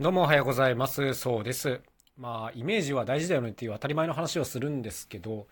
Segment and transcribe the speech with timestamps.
[0.00, 1.12] どうもおはようございます。
[1.12, 1.82] そうです。
[2.16, 5.46] まあ、イメージは大事だよねっていう当たり前の話をするんですけど、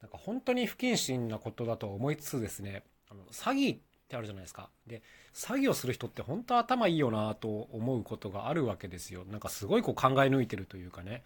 [0.00, 3.78] なんか本当に不謹慎なことだと思いつつですね、あの詐欺っ
[4.08, 4.70] てあるじゃないですか。
[4.88, 5.02] で、
[5.32, 9.24] 詐欺をする人って本当頭いいよなと思うことがあるわけですよ。
[9.24, 11.22] なんかすごいこう考え抜いてるというかね、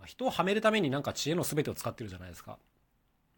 [0.00, 2.58] まあ、人をはめるためになんか知恵の全てを使ってるじゃないですか。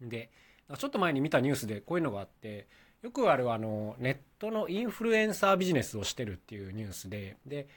[0.01, 0.31] で、
[0.75, 2.65] ちょっと前に見たニュースでこういうのがあって、
[3.03, 7.67] よくあるあのネットのインフルエンサービジネスをしてるっていうニュースで、で、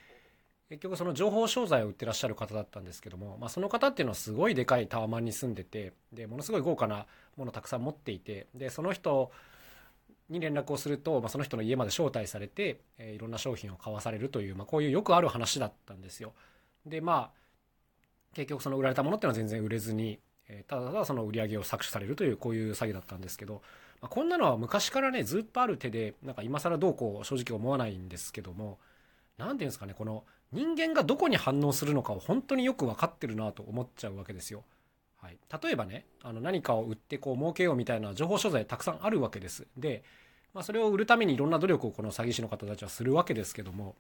[0.74, 7.06] 結局その情報商材を売ってらっしゃる方だったんですけども、まあ、その方っていうのはすごいでかいタワマンに住んでてでものすごい豪華な
[7.36, 9.30] ものをたくさん持っていてでその人
[10.28, 16.32] に連絡をすると、まあ、その人の家まで招待されて、えー、いろんな商品を買わされるという、まあ、こういうよくある話だったんですよ。
[16.84, 17.44] でまあ
[18.34, 20.18] 結局その売られたものっていうのは全然売れずに、
[20.48, 23.62] えー、ただただその売り上げを搾取されるというこういう詐欺だったんですけど、
[24.00, 28.78] まあ、こんなのは昔からねずっとある手でなんか今更どうこう正直思わないんですけども
[29.38, 34.62] 何て言うんですかねこの人間がどこに反応するのかを本当によく分かってるなと思っちゃうわけですよ。
[35.16, 39.66] はい、例えばねあの何かを売ってこう儲けようみたいな情報商材たくさんあるわけです。
[39.76, 40.04] で、
[40.52, 43.96] まあ、それを売るためにいろんな努力をこの詐欺師の方たちはするわけですけども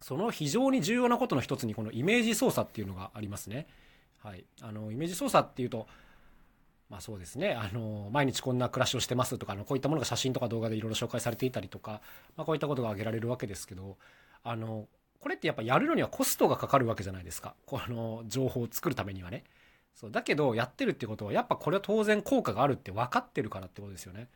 [0.00, 3.66] その非常に重要なことの一つにこのイメージ操作っていうのがありますね。
[4.22, 5.86] はい、あのイメージ操作っていうと
[6.88, 7.52] まあそうですね。
[7.52, 12.00] あの、毎日こんな暮らしをしてますとか、あの、こういったものが写真とか動画でいろいろ紹介されていたりとか、
[12.36, 13.96] まあこういったことが挙げられるわけですけど、
[14.42, 14.88] あの、
[15.20, 17.54] これってやっぱやるのにはコストがかかるわけじゃないですか。
[17.66, 19.44] この情報を作るためにはね。
[19.94, 20.10] そう。
[20.10, 24.28] だけど、やってるってことは、やっぱこれは当然効果があるって分かってるからってことですよね。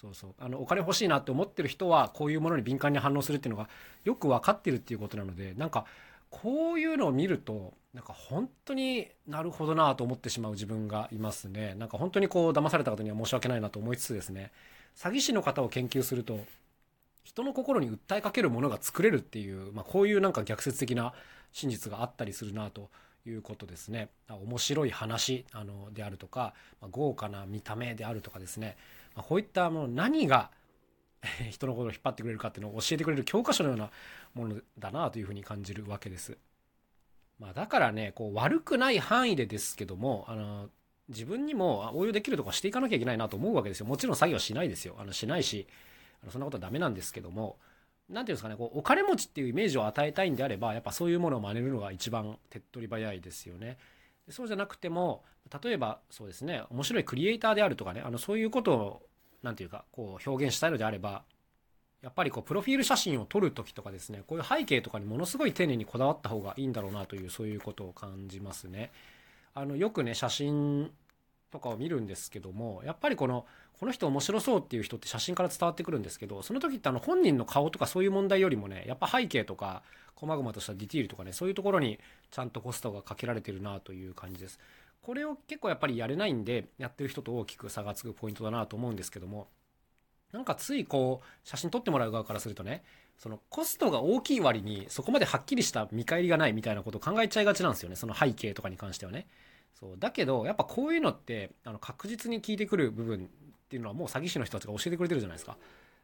[0.00, 0.34] そうそう。
[0.38, 3.68] あの、お金欲しいなって思ってる人は、こういうものに敏感に反応するっていうのが
[4.04, 5.86] よく分かってるっていうことなので、なんか、
[6.30, 11.74] こういうのを見ると、なんか本当になるほどなと思ってしまう自分がいますね。
[11.76, 14.52] なんか本当にこう騙された方には申し訳ないなと思いつつですね、
[14.94, 16.38] 詐欺師の方を研究すると、
[17.26, 21.12] 人の心に訴えかけるものが作れるっていう、まあ、こういうなんか逆説的な
[21.50, 22.88] 真実があったりするなと
[23.26, 24.10] いうことですね。
[24.28, 28.76] 面白い話あのであるとか、まあ、豪華な見た目であるとかですね、
[29.16, 30.52] まあ、こういったもの何が
[31.50, 33.90] 人のことを引っ張ってくれるかっていうのを教えてくれる教科書のような
[34.34, 36.38] ものだなというふうに感じるわけです。
[37.40, 40.70] まあ、だからねこう悪くない範囲でですけどもあの
[41.08, 43.86] 自分にも応用できるとかしていかなきゃいけないなと思うわけですよ。
[43.86, 44.94] もちろん作業しないですよ。
[45.00, 45.66] あのしないし
[46.30, 47.56] そんなことはダメなんですけども
[48.08, 53.78] 何ていうんですかねこうお金持ちっていうイメージを与えたいんであればやっぱそういうものを真似るのが一番手っ取り早いですよね。
[54.28, 55.22] そうじゃなくても
[55.62, 59.02] 例えばそうですね面白いクリエイターであるとかねあのそういうことを
[59.42, 61.22] 何て言うかこう表現したいのであれば
[62.02, 68.90] やっぱりこうプロフィール写真を撮る時とかですねこういう背景とかにものすごい丁寧にこだわった方がいいんだろうなというそういうことを感じますね。
[69.54, 70.90] あのよくね写真
[71.50, 73.46] とかを見るんですけどもやっぱりこの
[73.78, 79.82] この人面白そうっていう人って写真から伝わってくるんですけどその時ってあの本人の顔とかそういう問題よりもねやっぱ背景とか
[80.14, 81.98] 細々としたディティールとかねそういうところに
[82.30, 84.58] ちゃんとコストがかけられてるなという感じです。
[85.02, 89.46] これを結構やっぱりやれないんでやってる人と大きく差がつくポイントだなと思うんですけども
[90.32, 92.82] なんかついこう写真撮ってもらう側からするとね
[93.16, 99.28] そのコストが大きい割にそこまではっきりした見返りがないみたいなことを考えちゃいがちなんですよねその背景とかに関してはね。
[99.78, 105.56] そうだけどやっぱこういうのってあの確実に効いてくる部分っていうのはもう詐欺師の人たちが教えてくれてるじゃないですか。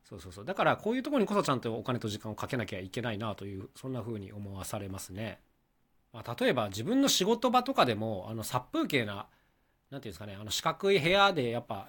[0.05, 0.45] そうそうそう。
[0.45, 5.41] だからこういうとこにこそちゃんとお金と時間をかけなきゃいけないなというそんな風に思わされますね、
[6.13, 9.29] まあ、例えば自分の仕事場とかでもあの殺風景な何て
[9.91, 11.89] 言うんですかねあの四角い部屋でやっぱ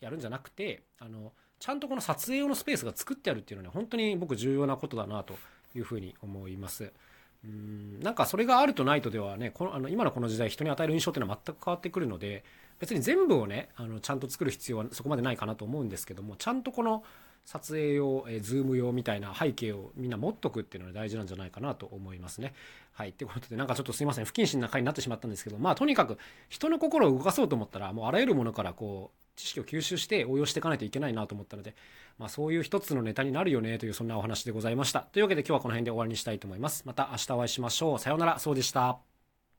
[0.00, 5.34] やるんじゃなくてあのちゃんとこの撮影用のスペースが作ってあるっていうのはね本当に僕重要なことだなと
[5.74, 6.92] いうふうに思います。
[7.44, 12.44] うんなんかそれがあるとないとではねこのあの今のこの時代人に与える印象っていうのは全く変わってくるので
[12.78, 17.02] 別に全部をねあのちゃんと作る必要はそこまでないかなと思うんですけどもちゃんとこの
[17.44, 22.54] 撮影用、えー、ズーム用みたいな背景をみんな持っとくっていうのが大事なんじゃないかなと思いますね。
[22.92, 23.10] はい。
[23.10, 24.24] ってことで、なんかちょっとすいません。
[24.24, 26.18] 不謹慎な回になってしまったんですけど、まあとにかく
[26.48, 31.74] 人の心を動かそうと思ったら、もうあらゆるものからこう、知識を吸収して応用していかないといけないなと思ったので、
[32.18, 35.00] まあ、そういう一つのネタになるよねというそんなお話でございました。
[35.00, 36.82] というわけで今日はこの辺で終わりにしたいと思います。
[36.86, 37.98] また明日お会いしましょう。
[37.98, 38.38] さようなら。
[38.38, 39.09] そうでした。